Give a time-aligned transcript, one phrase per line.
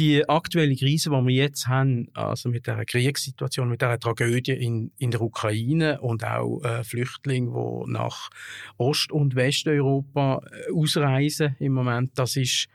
[0.00, 4.92] Die aktuelle Krise, die wir jetzt haben, also mit der Kriegssituation, mit der Tragödie in,
[4.96, 8.30] in der Ukraine und auch äh, Flüchtlinge, die nach
[8.78, 12.68] Ost- und Westeuropa äh, ausreisen im Moment, das ist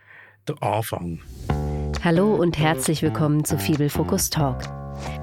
[0.48, 1.20] der Anfang.
[2.04, 4.62] Hallo und herzlich willkommen zu Fibel Focus Talk.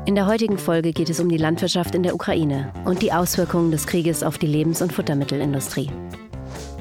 [0.05, 3.71] In der heutigen Folge geht es um die Landwirtschaft in der Ukraine und die Auswirkungen
[3.71, 5.89] des Krieges auf die Lebens- und Futtermittelindustrie.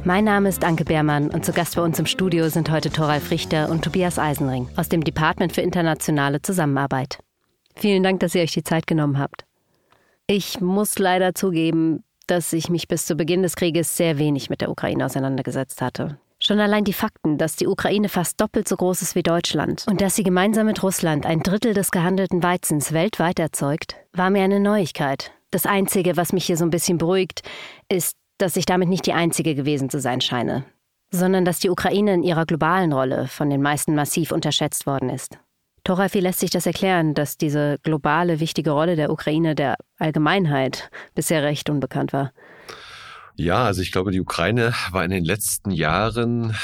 [0.04, 3.30] Mein Name ist Anke Beermann und zu Gast bei uns im Studio sind heute Thoralf
[3.30, 7.20] Richter und Tobias Eisenring aus dem Department für internationale Zusammenarbeit.
[7.76, 9.46] Vielen Dank, dass ihr euch die Zeit genommen habt.
[10.26, 14.62] Ich muss leider zugeben, dass ich mich bis zu Beginn des Krieges sehr wenig mit
[14.62, 16.18] der Ukraine auseinandergesetzt hatte.
[16.40, 20.02] Schon allein die Fakten, dass die Ukraine fast doppelt so groß ist wie Deutschland und
[20.02, 24.60] dass sie gemeinsam mit Russland ein Drittel des gehandelten Weizens weltweit erzeugt, war mir eine
[24.60, 25.32] Neuigkeit.
[25.52, 27.44] Das Einzige, was mich hier so ein bisschen beruhigt,
[27.88, 30.66] ist, dass ich damit nicht die Einzige gewesen zu sein scheine,
[31.12, 35.38] sondern dass die Ukraine in ihrer globalen Rolle von den meisten massiv unterschätzt worden ist.
[35.84, 41.44] Torafi lässt sich das erklären, dass diese globale wichtige Rolle der Ukraine der Allgemeinheit bisher
[41.44, 42.32] recht unbekannt war.
[43.36, 46.56] Ja, also ich glaube, die Ukraine war in den letzten Jahren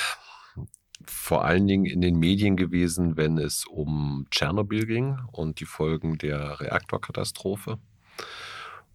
[1.06, 6.18] vor allen Dingen in den Medien gewesen, wenn es um Tschernobyl ging und die Folgen
[6.18, 7.80] der Reaktorkatastrophe.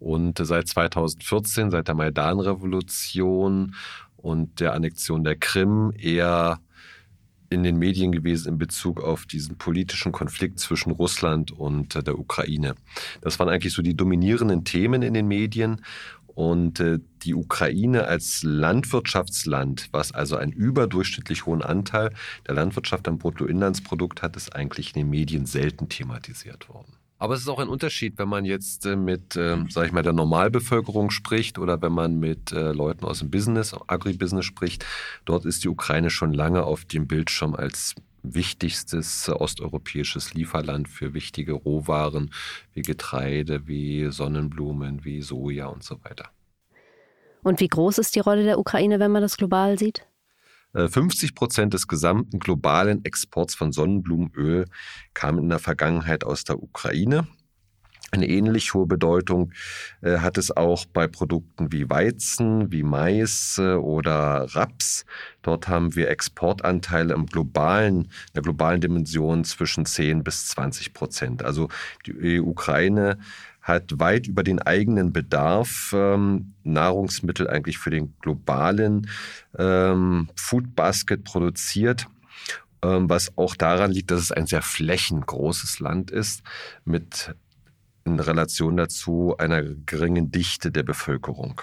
[0.02, 3.76] Und seit 2014, seit der Maidan-Revolution
[4.16, 6.58] und der Annexion der Krim eher
[7.50, 12.74] in den Medien gewesen in Bezug auf diesen politischen Konflikt zwischen Russland und der Ukraine.
[13.20, 15.82] Das waren eigentlich so die dominierenden Themen in den Medien.
[16.26, 22.10] Und äh, die Ukraine als Landwirtschaftsland, was also einen überdurchschnittlich hohen Anteil
[22.48, 26.96] der Landwirtschaft am Bruttoinlandsprodukt hat, ist eigentlich in den Medien selten thematisiert worden.
[27.22, 30.02] Aber es ist auch ein Unterschied, wenn man jetzt äh, mit, äh, sag ich mal,
[30.02, 34.84] der Normalbevölkerung spricht oder wenn man mit äh, Leuten aus dem Business, Agribusiness spricht.
[35.24, 41.52] Dort ist die Ukraine schon lange auf dem Bildschirm als wichtigstes osteuropäisches Lieferland für wichtige
[41.52, 42.32] Rohwaren
[42.74, 46.28] wie Getreide, wie Sonnenblumen, wie Soja und so weiter.
[47.44, 50.04] Und wie groß ist die Rolle der Ukraine, wenn man das global sieht?
[50.74, 54.66] 50 äh, Prozent des gesamten globalen Exports von Sonnenblumenöl
[55.14, 57.26] kamen in der Vergangenheit aus der Ukraine.
[58.14, 59.52] Eine ähnlich hohe Bedeutung
[60.02, 65.06] äh, hat es auch bei Produkten wie Weizen, wie Mais äh, oder Raps.
[65.40, 71.42] Dort haben wir Exportanteile im globalen, der globalen Dimension zwischen 10 bis 20 Prozent.
[71.42, 71.68] Also
[72.04, 73.18] die Ukraine
[73.62, 79.08] hat weit über den eigenen Bedarf ähm, Nahrungsmittel eigentlich für den globalen
[79.56, 82.06] ähm, Food Basket produziert
[82.82, 86.42] ähm, was auch daran liegt, dass es ein sehr flächengroßes Land ist
[86.84, 87.34] mit
[88.04, 91.60] in Relation dazu einer geringen Dichte der Bevölkerung.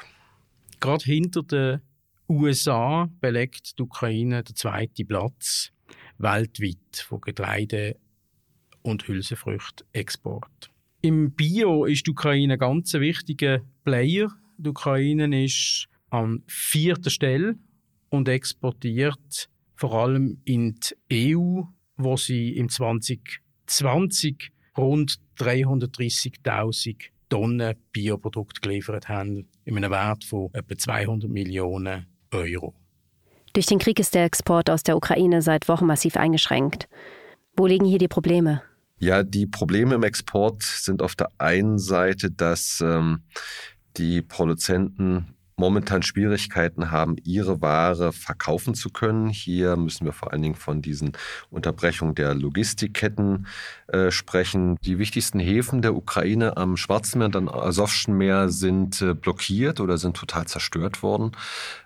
[0.79, 1.81] Gerade hinter den
[2.29, 5.71] USA belegt die Ukraine den zweiten Platz
[6.17, 7.97] weltweit von Getreide
[8.81, 10.68] und Hülsenfrüchtexport.
[11.01, 14.29] Im Bio ist die Ukraine ein ganz wichtiger Player.
[14.57, 17.55] Die Ukraine ist an vierter Stelle
[18.09, 20.75] und exportiert vor allem in
[21.09, 21.61] die EU,
[21.95, 26.97] wo sie im 2020 rund 330.000
[27.29, 32.73] Tonnen Bioprodukte geliefert haben, in einem Wert von etwa 200 Millionen Euro.
[33.53, 36.89] Durch den Krieg ist der Export aus der Ukraine seit Wochen massiv eingeschränkt.
[37.55, 38.63] Wo liegen hier die Probleme?
[38.99, 43.21] Ja, die Probleme im Export sind auf der einen Seite, dass ähm,
[43.97, 49.27] die Produzenten momentan Schwierigkeiten haben, ihre Ware verkaufen zu können.
[49.27, 51.11] Hier müssen wir vor allen Dingen von diesen
[51.49, 53.45] Unterbrechungen der Logistikketten
[53.87, 54.77] äh, sprechen.
[54.83, 59.81] Die wichtigsten Häfen der Ukraine am Schwarzen Meer und am Asowschen Meer sind äh, blockiert
[59.81, 61.33] oder sind total zerstört worden.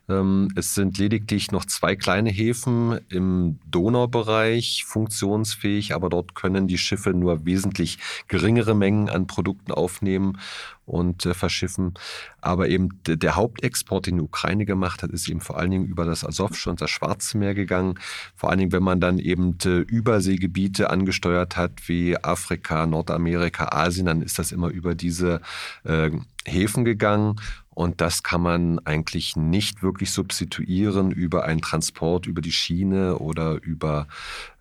[0.10, 6.78] Ähm, es sind lediglich noch zwei kleine Häfen im Donaubereich funktionsfähig, aber dort können die
[6.78, 10.38] Schiffe nur wesentlich geringere Mengen an Produkten aufnehmen
[10.86, 11.94] und äh, verschiffen.
[12.42, 16.06] Aber eben der Hauptexport, den die Ukraine gemacht hat, ist eben vor allen Dingen über
[16.06, 17.98] das Asowsche und das Schwarze Meer gegangen.
[18.36, 24.08] Vor allen Dingen, wenn man dann eben äh, Überseegebiete angesteuert hat, wie Afrika, Nordamerika, Asien,
[24.08, 25.40] dann ist das immer über diese
[25.86, 26.12] äh,
[26.46, 27.38] Häfen gegangen.
[27.76, 33.62] Und das kann man eigentlich nicht wirklich substituieren über einen Transport über die Schiene oder
[33.62, 34.08] über,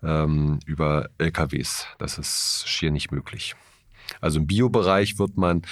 [0.01, 1.87] ähm, über LKWs.
[1.97, 3.55] Das ist schier nicht möglich.
[4.21, 5.63] Also im Biobereich wird man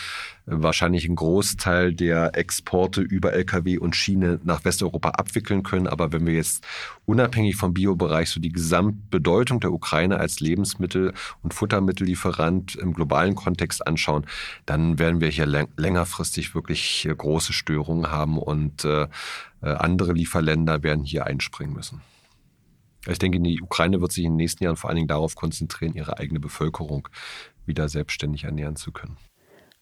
[0.45, 5.87] wahrscheinlich einen Großteil der Exporte über Lkw und Schiene nach Westeuropa abwickeln können.
[5.87, 6.65] Aber wenn wir jetzt
[7.05, 11.13] unabhängig vom Biobereich so die Gesamtbedeutung der Ukraine als Lebensmittel-
[11.43, 14.25] und Futtermittellieferant im globalen Kontext anschauen,
[14.65, 19.07] dann werden wir hier längerfristig wirklich große Störungen haben und äh,
[19.61, 22.01] äh, andere Lieferländer werden hier einspringen müssen.
[23.07, 25.93] Ich denke, die Ukraine wird sich in den nächsten Jahren vor allen Dingen darauf konzentrieren,
[25.95, 27.07] ihre eigene Bevölkerung
[27.71, 29.18] wieder selbstständig ernähren zu können.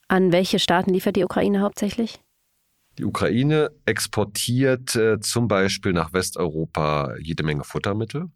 [0.08, 2.20] An welche Staaten liefert die Ukraine hauptsächlich?
[3.00, 8.30] Die Ukraine exportiert äh, zum Beispiel nach Westeuropa jede Menge Futtermittel.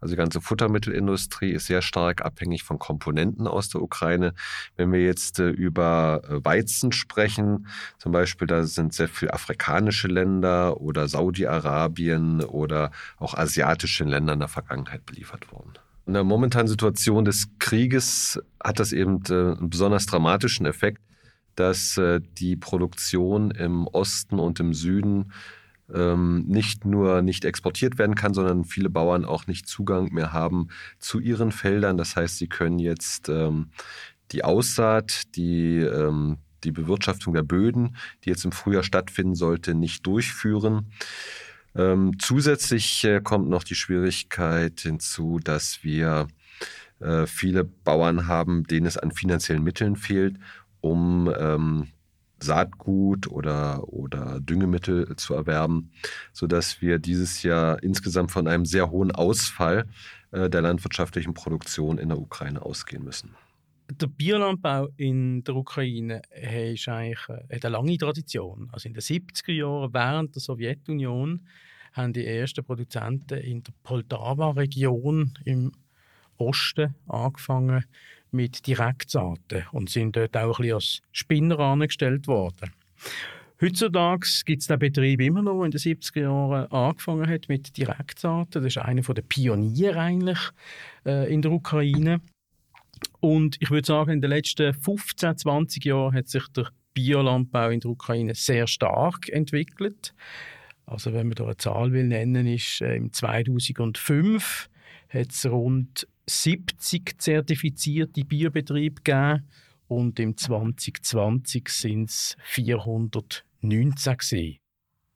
[0.00, 4.34] Also die ganze Futtermittelindustrie ist sehr stark abhängig von Komponenten aus der Ukraine.
[4.76, 10.08] Wenn wir jetzt äh, über äh, Weizen sprechen, zum Beispiel, da sind sehr viele afrikanische
[10.08, 15.74] Länder oder Saudi-Arabien oder auch asiatische Länder in der Vergangenheit beliefert worden.
[16.06, 21.00] In der momentanen Situation des Krieges hat das eben äh, einen besonders dramatischen Effekt,
[21.54, 22.00] dass
[22.38, 25.32] die Produktion im Osten und im Süden
[25.92, 30.68] ähm, nicht nur nicht exportiert werden kann, sondern viele Bauern auch nicht Zugang mehr haben
[30.98, 31.96] zu ihren Feldern.
[31.96, 33.70] Das heißt, sie können jetzt ähm,
[34.32, 40.06] die Aussaat, die, ähm, die Bewirtschaftung der Böden, die jetzt im Frühjahr stattfinden sollte, nicht
[40.06, 40.92] durchführen.
[41.74, 46.28] Ähm, zusätzlich äh, kommt noch die Schwierigkeit hinzu, dass wir
[47.00, 50.36] äh, viele Bauern haben, denen es an finanziellen Mitteln fehlt,
[50.80, 51.88] um ähm,
[52.40, 55.92] Saatgut oder, oder Düngemittel zu erwerben,
[56.32, 59.86] sodass wir dieses Jahr insgesamt von einem sehr hohen Ausfall
[60.32, 63.34] äh, der landwirtschaftlichen Produktion in der Ukraine ausgehen müssen.
[63.98, 68.70] Der Biolandbau in der Ukraine hat, eigentlich, äh, hat eine lange Tradition.
[68.72, 71.46] Also in den 70er Jahren, während der Sowjetunion,
[71.92, 75.72] haben die ersten Produzenten in der Poltava-Region im
[76.38, 77.84] Osten angefangen,
[78.30, 82.72] mit Direktsaaten und sind dort auch ein bisschen als Spinner angestellt worden.
[83.60, 87.76] Heutzutage gibt es den Betrieb immer noch, der in den 70er Jahren angefangen hat mit
[87.76, 88.62] Direktsaaten.
[88.62, 90.38] Das ist einer der Pioniere eigentlich
[91.04, 92.20] äh, in der Ukraine.
[93.20, 97.80] Und ich würde sagen, in den letzten 15, 20 Jahren hat sich der Biolandbau in
[97.80, 100.14] der Ukraine sehr stark entwickelt.
[100.86, 104.68] Also wenn man da eine Zahl will nennen, ist äh, im 2005
[105.08, 109.48] hat es rund 70 zertifizierte Biobetriebe gegeben
[109.88, 114.58] und im 2020 sind es 419 gewesen.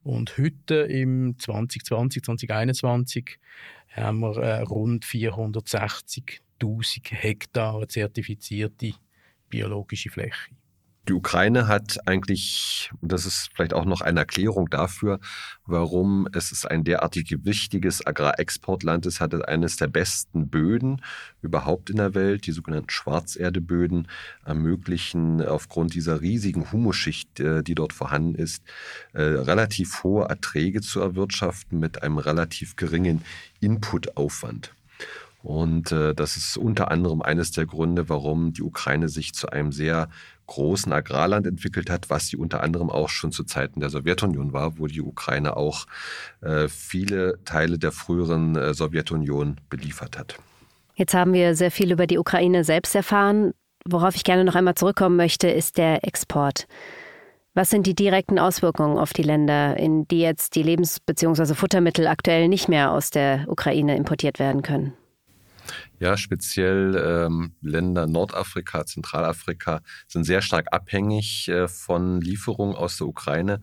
[0.03, 3.39] Und heute im 2020, 2021
[3.91, 5.05] haben wir äh, rund
[6.61, 8.93] 460.000 Hektar zertifizierte
[9.49, 10.56] biologische Fläche.
[11.08, 15.20] Die Ukraine hat eigentlich, das ist vielleicht auch noch eine Erklärung dafür,
[15.64, 21.00] warum es ein derartig wichtiges Agrarexportland ist, hat es eines der besten Böden
[21.43, 22.49] überhaupt in der Welt.
[22.49, 24.08] Die sogenannten Schwarzerdeböden
[24.44, 28.64] ermöglichen aufgrund dieser riesigen Humusschicht, äh, die dort vorhanden ist,
[29.12, 33.23] äh, relativ hohe Erträge zu erwirtschaften mit einem relativ geringen
[33.61, 34.75] Inputaufwand.
[35.46, 39.70] Und äh, das ist unter anderem eines der Gründe, warum die Ukraine sich zu einem
[39.70, 40.08] sehr
[40.48, 44.76] großen Agrarland entwickelt hat, was sie unter anderem auch schon zu Zeiten der Sowjetunion war,
[44.81, 45.87] wo die Ukraine auch
[46.40, 50.37] äh, viele Teile der früheren äh, Sowjetunion beliefert hat.
[50.96, 53.52] Jetzt haben wir sehr viel über die Ukraine selbst erfahren.
[53.84, 56.66] Worauf ich gerne noch einmal zurückkommen möchte, ist der Export.
[57.54, 61.54] Was sind die direkten Auswirkungen auf die Länder, in die jetzt die Lebens- bzw.
[61.54, 64.93] Futtermittel aktuell nicht mehr aus der Ukraine importiert werden können?
[65.99, 73.07] Ja, speziell ähm, Länder Nordafrika, Zentralafrika sind sehr stark abhängig äh, von Lieferungen aus der
[73.07, 73.61] Ukraine.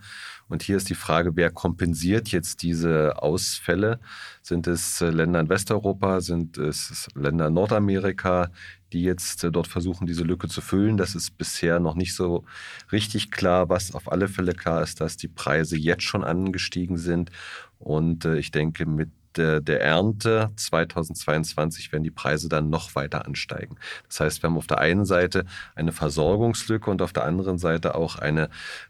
[0.48, 4.00] Und hier ist die Frage, wer kompensiert jetzt diese Ausfälle?
[4.42, 6.22] Sind es äh, Länder in Westeuropa?
[6.22, 8.52] Sind es Länder in Nordamerika,
[8.94, 10.98] die jetzt äh, dort versuchen, diese Lücke zu füllen?
[10.98, 12.46] Das ist bisher noch nicht so
[12.92, 13.70] richtig klar.
[13.70, 17.32] Was auf alle Fälle klar ist, dass die Preise jetzt schon angestiegen sind.
[17.78, 23.26] Und äh, ich denke, mit der, der Ernte 2022 werden die Preise dann noch weiter
[23.26, 23.78] ansteigen.
[24.08, 27.96] Das heißt, wir haben auf der einen Seite eine Versorgungslücke und auf der anderen Seite
[27.96, 28.48] auch ein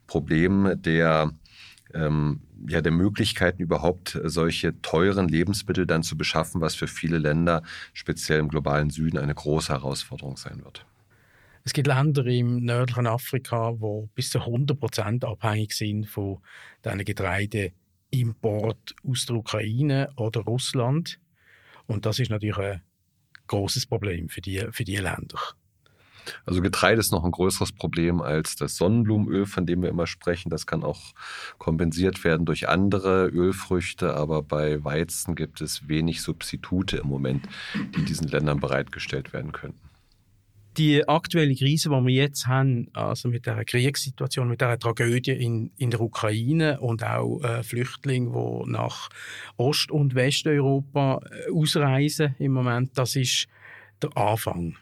[0.08, 1.32] Problem der
[1.94, 7.62] ähm, ja, der Möglichkeiten überhaupt solche teuren Lebensmittel dann zu beschaffen, was für viele Länder,
[7.94, 10.86] speziell im globalen Süden, eine große Herausforderung sein wird.
[11.66, 16.40] Es gibt Länder im nördlichen Afrika, wo bis zu 100 Prozent abhängig sind von
[16.84, 17.72] diesen Getreide
[18.14, 21.20] Import aus der Ukraine oder Russland.
[21.88, 22.82] Und das ist natürlich ein
[23.48, 25.40] großes Problem für die, für die Länder.
[26.46, 30.50] Also Getreide ist noch ein größeres Problem als das Sonnenblumenöl, von dem wir immer sprechen.
[30.50, 31.14] Das kann auch
[31.58, 37.50] kompensiert werden durch andere Ölfrüchte, aber bei Weizen gibt es wenig Substitute im Moment,
[37.98, 39.93] die diesen Ländern bereitgestellt werden könnten
[40.78, 45.72] die aktuelle Krise, die wir jetzt haben, also mit der Kriegssituation, mit der Tragödie in,
[45.78, 49.10] in der Ukraine und auch äh, Flüchtlinge, die nach
[49.58, 53.48] Ost- und Westeuropa äh, ausreisen im Moment, das ist
[54.02, 54.76] der Anfang.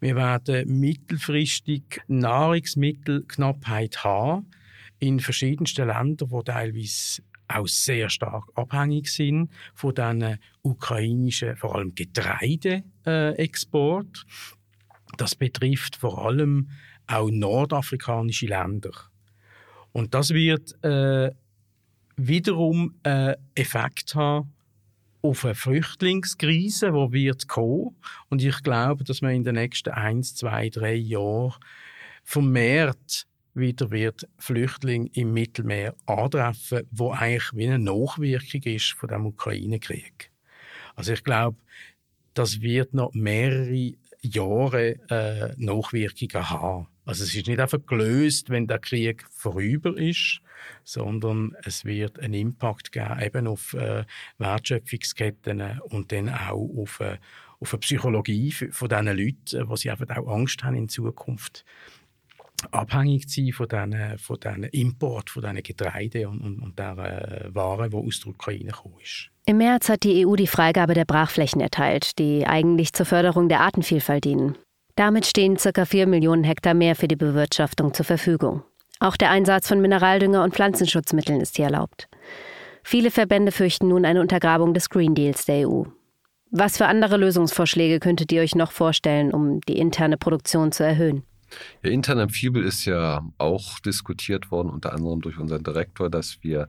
[0.00, 4.46] Wir werden mittelfristig Nahrungsmittelknappheit haben
[5.00, 11.94] in verschiedensten Ländern, die teilweise auch sehr stark abhängig sind von diesen ukrainischen, vor allem
[11.94, 14.26] Getreideexport.
[15.16, 16.70] Das betrifft vor allem
[17.06, 18.92] auch nordafrikanische Länder.
[19.92, 21.30] Und das wird äh,
[22.16, 24.52] wiederum äh, Effekt haben
[25.22, 27.96] auf eine Flüchtlingskrise, die wird kommen.
[28.28, 31.54] Und ich glaube, dass man in den nächsten eins, zwei, drei Jahren
[32.22, 39.26] vermehrt wieder wird Flüchtlinge im Mittelmeer antreffen, wo eigentlich wie eine Nachwirkung ist von dem
[39.26, 40.30] Ukraine-Krieg.
[40.94, 41.58] Also ich glaube,
[42.34, 46.86] das wird noch mehrere Jahre äh, Nachwirkungen haben.
[47.04, 50.40] Also es ist nicht einfach gelöst, wenn der Krieg vorüber ist,
[50.84, 54.04] sondern es wird einen Impact geben eben auf äh,
[54.38, 57.16] Wertschöpfungsketten und dann auch auf, äh,
[57.60, 61.64] auf eine Psychologie von diesen Leuten, wo sie einfach auch Angst haben in Zukunft
[62.70, 66.98] abhängig zu sein von diesen, von diesen Import, von diesen Getreide und, und, und der
[66.98, 69.30] äh, Ware, die aus der Ukraine gekommen ist.
[69.48, 73.60] Im März hat die EU die Freigabe der Brachflächen erteilt, die eigentlich zur Förderung der
[73.60, 74.58] Artenvielfalt dienen.
[74.94, 75.86] Damit stehen ca.
[75.86, 78.62] 4 Millionen Hektar mehr für die Bewirtschaftung zur Verfügung.
[79.00, 82.10] Auch der Einsatz von Mineraldünger und Pflanzenschutzmitteln ist hier erlaubt.
[82.84, 85.84] Viele Verbände fürchten nun eine Untergrabung des Green Deals der EU.
[86.50, 91.22] Was für andere Lösungsvorschläge könntet ihr euch noch vorstellen, um die interne Produktion zu erhöhen?
[91.82, 96.68] Ja, intern am ist ja auch diskutiert worden, unter anderem durch unseren Direktor, dass wir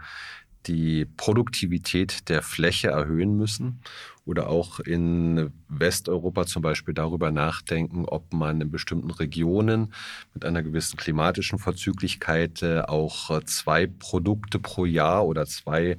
[0.69, 3.81] die Produktivität der Fläche erhöhen müssen
[4.25, 9.93] oder auch in Westeuropa zum Beispiel darüber nachdenken, ob man in bestimmten Regionen
[10.33, 15.97] mit einer gewissen klimatischen Vorzüglichkeit äh, auch äh, zwei Produkte pro Jahr oder zwei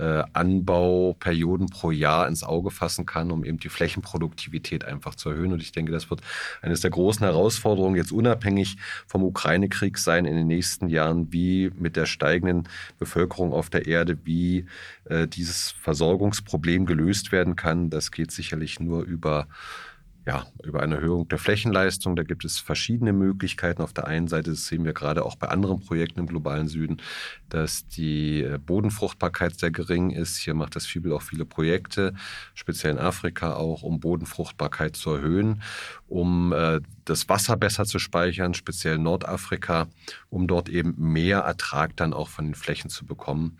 [0.00, 5.52] äh, Anbauperioden pro Jahr ins Auge fassen kann, um eben die Flächenproduktivität einfach zu erhöhen.
[5.52, 6.22] Und ich denke, das wird
[6.62, 11.96] eines der großen Herausforderungen jetzt unabhängig vom Ukraine-Krieg sein in den nächsten Jahren, wie mit
[11.96, 14.64] der steigenden Bevölkerung auf der Erde, wie
[15.04, 17.90] äh, dieses Versorgungsproblem gelöst werden kann.
[17.90, 19.46] Das geht sicherlich nur über
[20.26, 22.14] ja, über eine Erhöhung der Flächenleistung.
[22.14, 23.82] Da gibt es verschiedene Möglichkeiten.
[23.82, 26.98] Auf der einen Seite sehen wir gerade auch bei anderen Projekten im globalen Süden,
[27.48, 30.36] dass die äh, Bodenfruchtbarkeit sehr gering ist.
[30.36, 32.14] Hier macht das Fibel auch viele Projekte,
[32.54, 35.62] speziell in Afrika auch, um Bodenfruchtbarkeit zu erhöhen,
[36.06, 39.88] um äh, das Wasser besser zu speichern, speziell in Nordafrika,
[40.28, 43.58] um dort eben mehr Ertrag dann auch von den Flächen zu bekommen.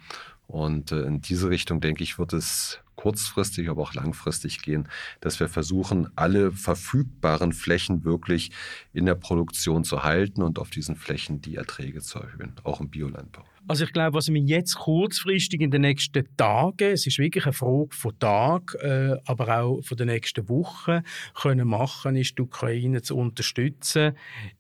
[0.50, 4.88] Und äh, in diese Richtung, denke ich, wird es kurzfristig, aber auch langfristig gehen,
[5.20, 8.50] dass wir versuchen, alle verfügbaren Flächen wirklich
[8.92, 12.90] in der Produktion zu halten und auf diesen Flächen die Erträge zu erhöhen, auch im
[12.90, 13.44] Biolandbau.
[13.68, 17.52] Also ich glaube, was wir jetzt kurzfristig in den nächsten Tagen, es ist wirklich eine
[17.52, 21.02] Frage von Tag, äh, aber auch von den nächsten Wochen,
[21.34, 24.14] können machen, ist die Ukraine zu unterstützen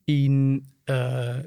[0.06, 1.42] in äh,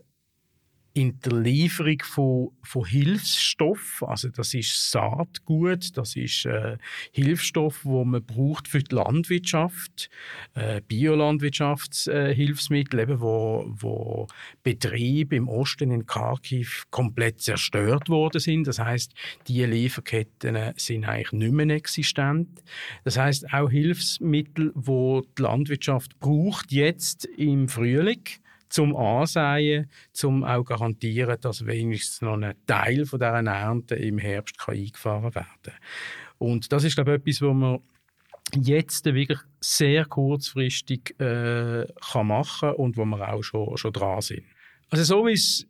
[0.96, 6.78] in der Lieferung von, von Hilfsstoff, also das ist Saatgut, das ist äh,
[7.12, 10.12] Hilfsstoff, wo man braucht für die Landwirtschaft,
[10.54, 14.28] äh, Biolandwirtschaftshilfsmittel, äh, wo, wo
[14.62, 18.68] Betriebe im Osten in Kharkiv komplett zerstört worden sind.
[18.68, 19.14] Das heißt,
[19.48, 22.62] die Lieferketten sind eigentlich nicht mehr existent.
[23.04, 28.22] Das heißt auch Hilfsmittel, wo die Landwirtschaft braucht jetzt im Frühling
[28.74, 34.58] zum Ansehen, zum auch garantieren, dass wenigstens noch ein Teil von dieser Ernte im Herbst
[34.58, 35.74] kann eingefahren werden kann.
[36.40, 37.80] Und das ist, glaube ich, etwas, was man
[38.56, 44.44] jetzt wirklich sehr kurzfristig äh, kann machen und wo wir auch schon, schon dran sind.
[44.90, 45.68] Also so wie es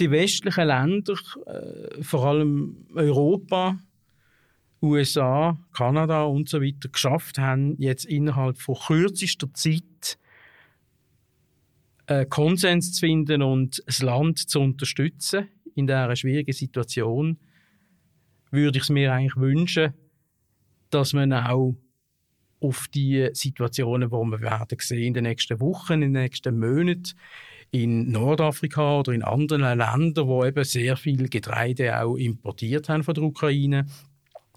[0.00, 3.78] die westlichen Länder, äh, vor allem Europa,
[4.80, 10.18] USA, Kanada und so weiter geschafft haben, jetzt innerhalb von kürzester Zeit
[12.28, 17.38] Konsens zu finden und das Land zu unterstützen in dieser schwierigen Situation,
[18.50, 19.92] würde ich es mir eigentlich wünschen,
[20.90, 21.76] dass man auch
[22.60, 27.12] auf die Situationen, die wir werden sehen in den nächsten Wochen, in den nächsten Monaten
[27.70, 33.14] in Nordafrika oder in anderen Ländern, wo eben sehr viel Getreide auch importiert haben von
[33.14, 33.86] der Ukraine,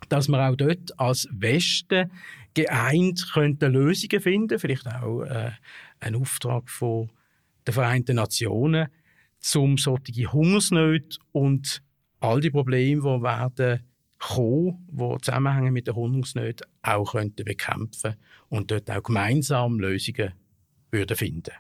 [0.08, 2.12] dass man auch dort als Westen
[2.54, 5.52] geeint könnte Lösungen finden, vielleicht auch äh,
[6.00, 7.10] einen Auftrag von
[7.66, 8.88] der Vereinten Nationen,
[9.56, 11.82] um solche Hungersnöte und
[12.20, 13.82] all die Probleme, die werden
[14.20, 18.16] kommen, die zusammenhängen mit der Hungersnöte, auch könnten bekämpfen
[18.50, 20.34] und dort auch gemeinsam Lösungen
[20.92, 21.54] würden finden.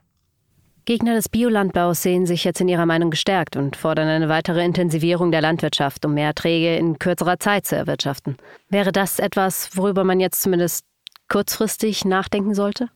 [0.86, 5.32] Gegner des Biolandbaus sehen sich jetzt in ihrer Meinung gestärkt und fordern eine weitere Intensivierung
[5.32, 8.38] der Landwirtschaft, um mehr Erträge in kürzerer Zeit zu erwirtschaften.
[8.70, 10.86] Wäre das etwas, worüber man jetzt zumindest
[11.30, 12.90] kurzfristig nachdenken sollte?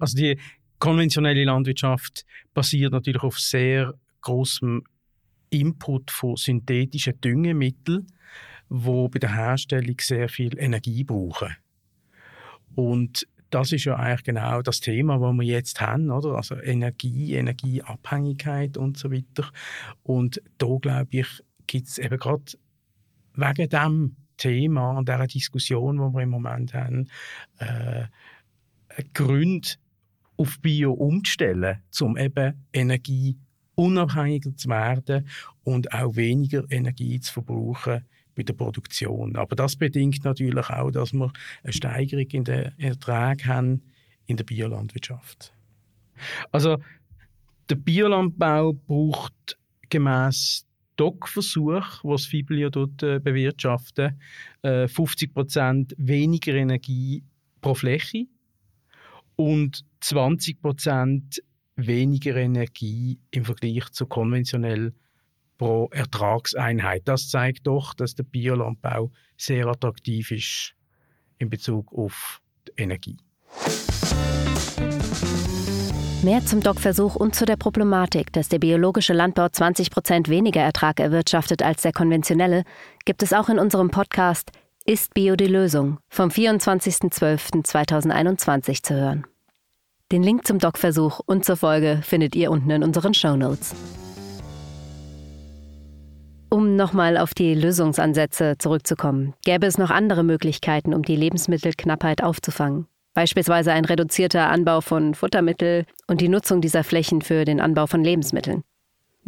[0.00, 0.38] Also die
[0.78, 4.82] konventionelle Landwirtschaft basiert natürlich auf sehr großem
[5.50, 8.06] Input von synthetischen Düngemitteln.
[8.68, 11.56] wo bei der Herstellung sehr viel Energie brauchen.
[12.74, 16.34] Und das ist ja eigentlich genau das Thema, was wir jetzt haben, oder?
[16.34, 19.50] Also Energie, Energieabhängigkeit und so weiter.
[20.02, 22.44] Und da glaube ich, gibt es eben gerade
[23.34, 27.08] wegen dem Thema und dieser Diskussion, die wir im Moment haben,
[27.58, 28.04] äh,
[29.14, 29.68] Gründe
[30.38, 33.36] auf Bio umzustellen, um eben Energie
[33.76, 35.28] zu werden
[35.62, 38.04] und auch weniger Energie zu verbrauchen
[38.34, 39.36] bei der Produktion.
[39.36, 43.82] Aber das bedingt natürlich auch, dass wir eine Steigerung in den Erträgen haben
[44.26, 45.52] in der Biolandwirtschaft.
[46.50, 46.78] Also
[47.68, 49.58] der Biolandbau braucht
[49.90, 50.66] gemäß
[50.96, 54.20] DOC-Versuch, was Fibel ja dort äh, bewirtschaften,
[54.62, 57.22] äh, 50 Prozent weniger Energie
[57.60, 58.26] pro Fläche
[59.38, 61.42] und 20 Prozent
[61.76, 64.92] weniger Energie im Vergleich zu konventionell
[65.58, 67.02] pro Ertragseinheit.
[67.06, 70.74] Das zeigt doch, dass der Biolandbau sehr attraktiv ist
[71.38, 73.16] in Bezug auf die Energie.
[76.24, 80.98] Mehr zum DOC-Versuch und zu der Problematik, dass der biologische Landbau 20 Prozent weniger Ertrag
[80.98, 82.64] erwirtschaftet als der konventionelle,
[83.04, 84.50] gibt es auch in unserem Podcast
[84.88, 89.26] Ist Bio die Lösung vom 24.12.2021 zu hören.
[90.10, 93.74] Den Link zum DOC-Versuch und zur Folge findet ihr unten in unseren Show Notes.
[96.48, 102.86] Um nochmal auf die Lösungsansätze zurückzukommen, gäbe es noch andere Möglichkeiten, um die Lebensmittelknappheit aufzufangen.
[103.12, 108.02] Beispielsweise ein reduzierter Anbau von Futtermittel und die Nutzung dieser Flächen für den Anbau von
[108.02, 108.64] Lebensmitteln.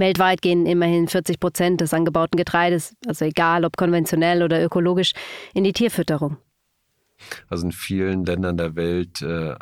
[0.01, 5.13] Weltweit gehen immerhin 40 Prozent des angebauten Getreides, also egal ob konventionell oder ökologisch,
[5.55, 6.37] in die Tierfütterung.
[7.49, 9.55] Also in vielen Ländern der Welt äh,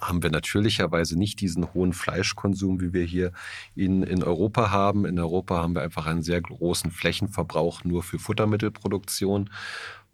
[0.00, 3.32] haben wir natürlicherweise nicht diesen hohen Fleischkonsum, wie wir hier
[3.74, 5.04] in, in Europa haben.
[5.04, 9.50] In Europa haben wir einfach einen sehr großen Flächenverbrauch nur für Futtermittelproduktion.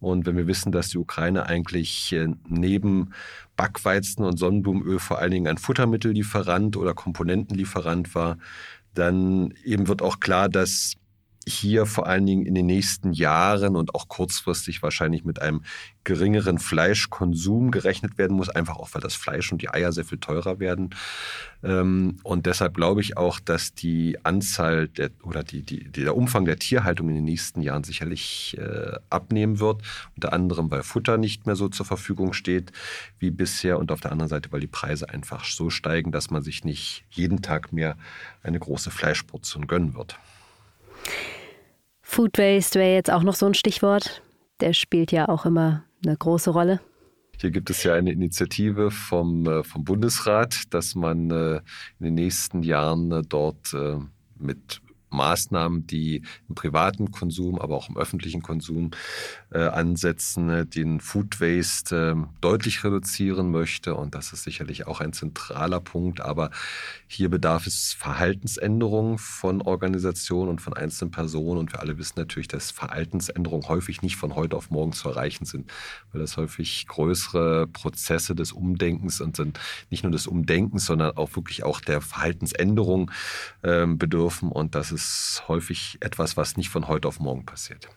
[0.01, 3.13] Und wenn wir wissen, dass die Ukraine eigentlich äh, neben
[3.57, 8.39] Backweizen und Sonnenblumenöl vor allen Dingen ein Futtermittellieferant oder Komponentenlieferant war,
[8.95, 10.95] dann eben wird auch klar, dass
[11.55, 15.63] hier vor allen Dingen in den nächsten Jahren und auch kurzfristig wahrscheinlich mit einem
[16.05, 20.19] geringeren Fleischkonsum gerechnet werden muss, einfach auch weil das Fleisch und die Eier sehr viel
[20.19, 20.91] teurer werden.
[21.63, 26.47] Ähm, und deshalb glaube ich auch, dass die Anzahl der, oder die, die, der Umfang
[26.47, 29.83] der Tierhaltung in den nächsten Jahren sicherlich äh, abnehmen wird.
[30.17, 32.73] Unter anderem, weil Futter nicht mehr so zur Verfügung steht
[33.19, 36.43] wie bisher und auf der anderen Seite, weil die Preise einfach so steigen, dass man
[36.43, 37.97] sich nicht jeden Tag mehr
[38.43, 40.19] eine große Fleischportion gönnen wird.
[42.11, 44.21] Food Waste wäre jetzt auch noch so ein Stichwort.
[44.59, 46.81] Der spielt ja auch immer eine große Rolle.
[47.41, 51.61] Hier gibt es ja eine Initiative vom, äh, vom Bundesrat, dass man äh,
[52.01, 53.73] in den nächsten Jahren äh, dort
[54.37, 58.91] mit Maßnahmen, die im privaten Konsum, aber auch im öffentlichen Konsum
[59.53, 63.95] äh, ansetzen, äh, den Food Waste äh, deutlich reduzieren möchte.
[63.95, 66.21] Und das ist sicherlich auch ein zentraler Punkt.
[66.21, 66.51] Aber
[67.07, 71.59] hier bedarf es Verhaltensänderungen von Organisationen und von einzelnen Personen.
[71.59, 75.45] Und wir alle wissen natürlich, dass Verhaltensänderungen häufig nicht von heute auf morgen zu erreichen
[75.45, 75.71] sind,
[76.13, 79.59] weil das häufig größere Prozesse des Umdenkens und sind
[79.91, 83.11] nicht nur des Umdenkens, sondern auch wirklich auch der Verhaltensänderung
[83.63, 84.51] ähm, bedürfen.
[84.51, 87.89] Und das ist ist häufig etwas, was nicht von heute auf morgen passiert.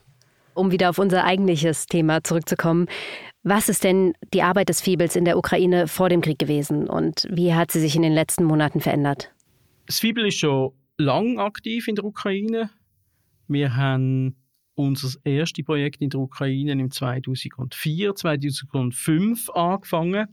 [0.54, 2.88] Um wieder auf unser eigentliches Thema zurückzukommen,
[3.44, 7.28] was ist denn die Arbeit des Fiebels in der Ukraine vor dem Krieg gewesen und
[7.30, 9.32] wie hat sie sich in den letzten Monaten verändert?
[9.86, 12.70] Das Fiebel ist schon lang aktiv in der Ukraine.
[13.48, 14.36] Wir haben
[14.76, 20.28] unser erstes Projekt in der Ukraine im 2004, 2005 angefangen,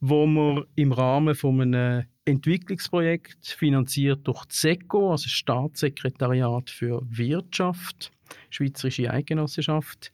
[0.00, 8.12] wo wir im Rahmen von einem Entwicklungsprojekt finanziert durch ZECO, also Staatssekretariat für Wirtschaft,
[8.50, 10.12] Schweizerische Eidgenossenschaft,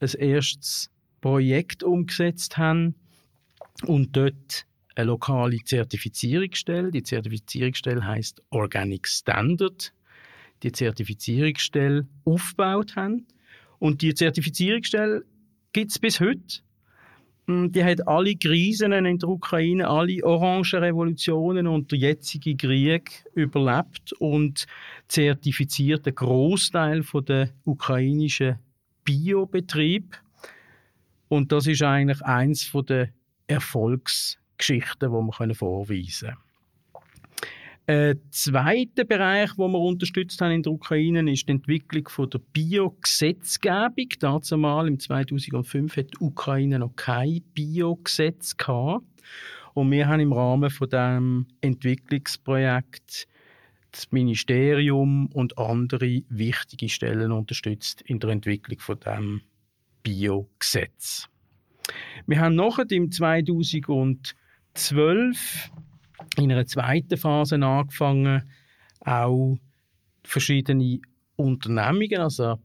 [0.00, 2.94] ein erstes Projekt umgesetzt haben
[3.84, 9.92] und dort eine lokale Zertifizierungsstelle, die Zertifizierungsstelle heißt Organic Standard,
[10.62, 13.26] die Zertifizierungsstelle aufgebaut haben.
[13.78, 15.24] Und die Zertifizierungsstelle
[15.72, 16.62] gibt es bis heute.
[17.46, 24.12] Hm, die hat alle Krisen in der Ukraine, alle Orangenrevolutionen und der jetzige Krieg überlebt
[24.14, 24.66] und
[25.08, 28.58] zertifiziert einen Großteil der ukrainischen
[29.04, 30.16] Biobetrieb.
[31.28, 33.08] Und das ist eigentlich eins der
[33.48, 36.51] Erfolgsgeschichten, die wir vorweisen können.
[37.86, 42.38] Ein zweiter Bereich, den wir unterstützt haben in der Ukraine, ist die Entwicklung von der
[42.38, 44.08] Biogesetzgebung.
[44.20, 49.04] Dazu mal im 2005 hat die Ukraine noch kein Biogesetz gehabt.
[49.74, 53.26] Und wir haben im Rahmen von dem Entwicklungsprojekt
[53.90, 59.40] das Ministerium und andere wichtige Stellen unterstützt in der Entwicklung von dem
[60.02, 61.28] Biogesetz.
[62.26, 65.72] Wir haben nachher im 2012
[66.36, 68.42] in einer zweiten Phase angefangen,
[69.00, 69.56] auch
[70.24, 71.00] verschiedene
[71.36, 72.58] Unternehmungen, also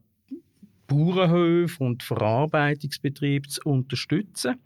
[0.86, 4.56] Bauernhöfe und Verarbeitungsbetriebe zu unterstützen.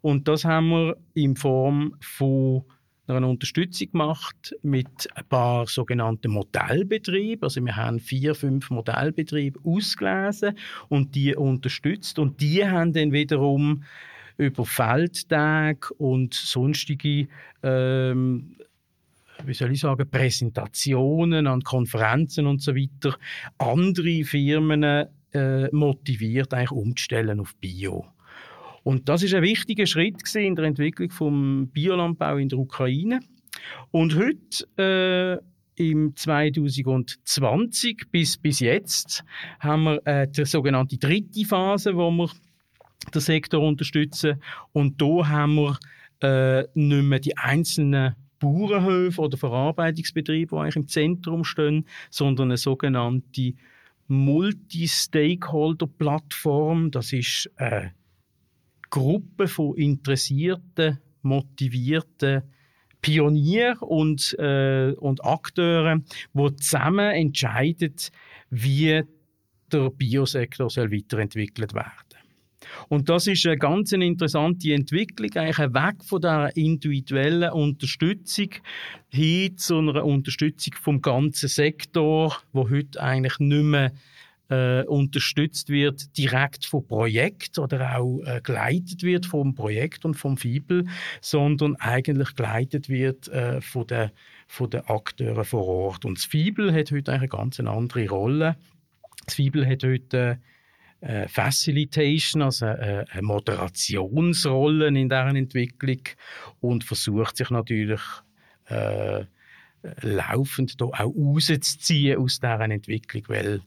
[0.00, 2.64] Und das haben wir in Form von
[3.06, 7.42] einer Unterstützung gemacht mit ein paar sogenannten Modellbetrieben.
[7.42, 10.56] Also wir haben vier, fünf Modellbetriebe ausgelesen
[10.88, 12.18] und die unterstützt.
[12.18, 13.84] Und die haben dann wiederum
[14.36, 17.28] über Feldtage und sonstige
[17.62, 18.56] ähm,
[19.44, 23.16] wie soll ich sagen, Präsentationen an Konferenzen und so weiter
[23.58, 28.06] andere Firmen äh, motiviert, eigentlich umzustellen auf Bio.
[28.82, 33.20] Und das ist ein wichtiger Schritt in der Entwicklung vom Biolandbau in der Ukraine.
[33.90, 35.40] Und heute
[35.78, 39.24] äh, im 2020 bis, bis jetzt
[39.58, 42.30] haben wir äh, die sogenannte dritte Phase, wo wir
[43.10, 44.42] den Sektor unterstützen.
[44.72, 45.78] Und da haben wir
[46.20, 52.56] äh, nicht mehr die einzelnen Bauernhöfe oder Verarbeitungsbetriebe, die eigentlich im Zentrum stehen, sondern eine
[52.56, 53.52] sogenannte
[54.08, 56.90] Multi-Stakeholder-Plattform.
[56.90, 57.92] Das ist eine
[58.90, 62.42] Gruppe von interessierten, motivierten
[63.00, 67.94] Pionieren und, äh, und Akteuren, die zusammen entscheiden,
[68.50, 69.04] wie
[69.72, 72.03] der Biosektor soll weiterentwickelt werden
[72.88, 78.50] und das ist eine ganz interessante Entwicklung, eigentlich Weg von der individuellen Unterstützung
[79.10, 83.92] hin zu einer Unterstützung vom ganzen Sektor, wo heute eigentlich nicht mehr
[84.50, 90.36] äh, unterstützt wird direkt vom Projekt oder auch äh, geleitet wird vom Projekt und vom
[90.36, 90.84] FIBEL,
[91.20, 94.10] sondern eigentlich geleitet wird äh, von den
[94.46, 96.04] von den Akteuren vor Ort.
[96.04, 98.56] Und das FIBEL hat heute eine ganz andere Rolle.
[99.24, 100.38] Das FIBEL hat heute
[101.04, 106.00] äh, Facilitation, also äh, eine Moderationsrolle in deren Entwicklung
[106.60, 108.00] und versucht sich natürlich
[108.66, 109.24] äh,
[110.00, 113.60] laufend da auch rauszuziehen aus deren Entwicklung, weil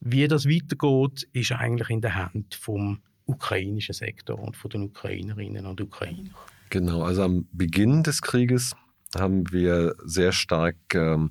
[0.00, 5.64] wie das weitergeht, ist eigentlich in der Hand vom ukrainischen Sektor und von den Ukrainerinnen
[5.64, 6.34] und Ukrainern.
[6.68, 8.74] Genau, also am Beginn des Krieges
[9.18, 11.30] haben wir sehr stark ähm,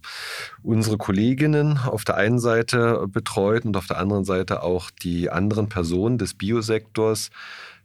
[0.64, 5.70] unsere Kolleginnen auf der einen Seite betreut und auf der anderen Seite auch die anderen
[5.70, 7.30] Personen des Biosektors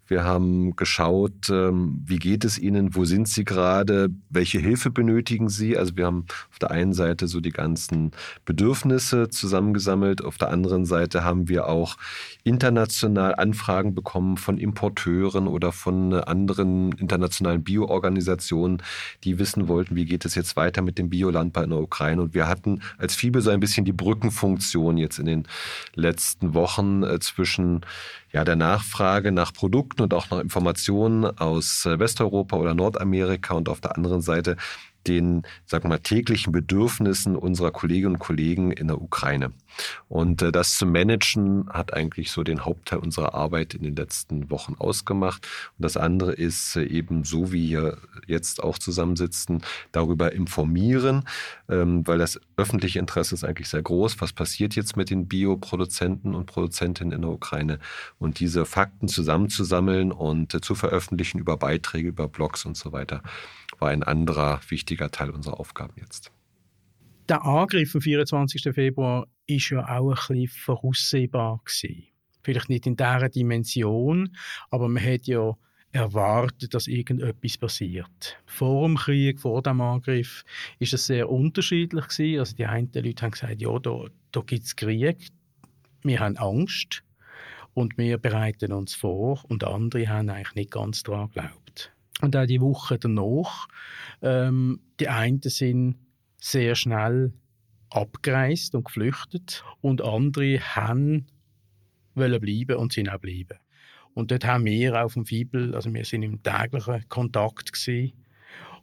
[0.08, 5.48] wir haben geschaut, ähm, wie geht es Ihnen, wo sind Sie gerade, welche Hilfe benötigen
[5.48, 5.76] Sie.
[5.76, 8.12] Also wir haben auf der einen Seite so die ganzen
[8.44, 11.96] Bedürfnisse zusammengesammelt, auf der anderen Seite haben wir auch
[12.44, 18.82] international Anfragen bekommen von Importeuren oder von anderen internationalen Bioorganisationen,
[19.24, 22.22] die wissen wollten, wie geht es jetzt weiter mit dem Biolandbau in der Ukraine.
[22.22, 25.48] Und wir hatten als FIBE so ein bisschen die Brückenfunktion jetzt in den
[25.94, 27.80] letzten Wochen äh, zwischen
[28.32, 33.68] ja, der Nachfrage nach Produkten und auch nach Informationen aus äh, Westeuropa oder Nordamerika und
[33.68, 34.56] auf der anderen Seite
[35.06, 39.52] den, wir mal, täglichen Bedürfnissen unserer Kolleginnen und Kollegen in der Ukraine.
[40.08, 44.50] Und äh, das zu managen hat eigentlich so den Hauptteil unserer Arbeit in den letzten
[44.50, 45.46] Wochen ausgemacht.
[45.78, 51.24] Und das andere ist äh, eben so, wie wir jetzt auch zusammensitzen, darüber informieren,
[51.68, 54.20] ähm, weil das öffentliche Interesse ist eigentlich sehr groß.
[54.20, 57.78] Was passiert jetzt mit den Bioproduzenten und Produzentinnen in der Ukraine?
[58.18, 63.22] Und diese Fakten zusammenzusammeln und äh, zu veröffentlichen über Beiträge, über Blogs und so weiter
[63.78, 66.32] war ein anderer wichtiger Teil unserer Aufgaben jetzt.
[67.28, 68.74] Der Angriff am 24.
[68.74, 72.04] Februar ist ja auch ein bisschen voraussehbar gewesen.
[72.42, 74.36] Vielleicht nicht in dieser Dimension,
[74.70, 75.56] aber man hat ja
[75.90, 78.38] erwartet, dass irgendetwas passiert.
[78.44, 80.44] Vor dem Krieg, vor dem Angriff,
[80.78, 82.38] ist es sehr unterschiedlich gewesen.
[82.38, 85.28] Also die einen Leute haben gesagt, ja, da, da gibt es Krieg,
[86.02, 87.02] wir haben Angst
[87.74, 89.44] und wir bereiten uns vor.
[89.48, 91.65] Und andere haben eigentlich nicht ganz daran geglaubt.
[92.22, 93.68] Und auch die Woche danach,
[94.22, 95.96] ähm, die einen sind
[96.40, 97.32] sehr schnell
[97.90, 101.26] abgereist und geflüchtet und andere haben
[102.14, 103.58] wollen bleiben und sind auch bleiben.
[104.14, 108.12] Und dort haben wir auf dem Fibel, also wir sind im täglichen Kontakt gewesen.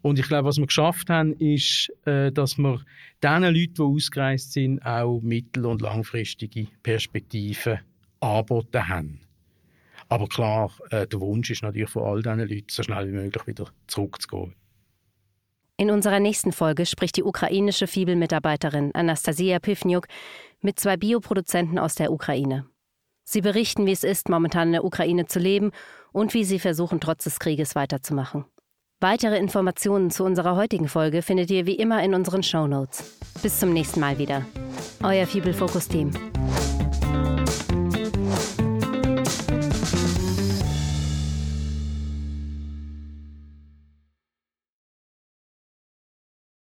[0.04, 2.82] Und ich glaube, was wir geschafft haben, ist, äh, dass wir
[3.24, 7.80] diesen Leuten, die ausgereist sind, auch mittel- und langfristige Perspektiven
[8.20, 9.22] angeboten haben.
[10.14, 13.48] Aber klar, äh, der Wunsch ist natürlich von all diesen Leuten, so schnell wie möglich
[13.48, 14.54] wieder zurückzugehen.
[15.76, 20.06] In unserer nächsten Folge spricht die ukrainische Fibel-Mitarbeiterin Anastasia Pivniuk
[20.62, 22.68] mit zwei Bioproduzenten aus der Ukraine.
[23.24, 25.72] Sie berichten, wie es ist, momentan in der Ukraine zu leben
[26.12, 28.46] und wie sie versuchen, trotz des Krieges weiterzumachen.
[29.00, 33.18] Weitere Informationen zu unserer heutigen Folge findet ihr wie immer in unseren Show Notes.
[33.42, 34.46] Bis zum nächsten Mal wieder.
[35.02, 36.12] Euer Fibel Fokus Team.